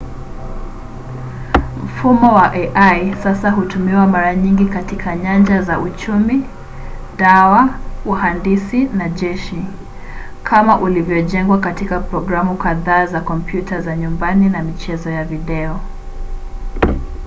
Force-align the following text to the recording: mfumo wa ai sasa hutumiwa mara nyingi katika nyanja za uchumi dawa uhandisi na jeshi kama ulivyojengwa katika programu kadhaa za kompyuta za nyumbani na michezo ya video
mfumo 1.85 2.33
wa 2.35 2.53
ai 2.75 3.15
sasa 3.15 3.51
hutumiwa 3.51 4.07
mara 4.07 4.35
nyingi 4.35 4.65
katika 4.65 5.15
nyanja 5.15 5.61
za 5.61 5.79
uchumi 5.79 6.45
dawa 7.17 7.69
uhandisi 8.05 8.83
na 8.85 9.09
jeshi 9.09 9.65
kama 10.43 10.79
ulivyojengwa 10.79 11.59
katika 11.59 11.99
programu 11.99 12.57
kadhaa 12.57 13.05
za 13.05 13.21
kompyuta 13.21 13.81
za 13.81 13.95
nyumbani 13.97 14.49
na 14.49 14.63
michezo 14.63 15.09
ya 15.09 15.25
video 15.25 15.79